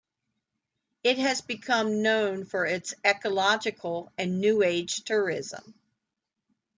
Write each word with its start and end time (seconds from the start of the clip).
It 1.03 1.19
has 1.19 1.41
become 1.41 2.01
known 2.01 2.45
for 2.45 2.65
its 2.65 2.95
ecological 3.05 4.11
and 4.17 4.41
New 4.41 4.63
Age 4.63 5.03
tourism. 5.03 5.75